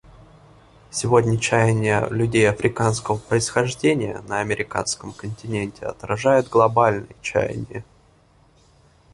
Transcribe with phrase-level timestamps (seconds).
[0.89, 7.83] Сегодня чаяния людей африканского происхождения на Американском континенте отражают глобальные чаяния.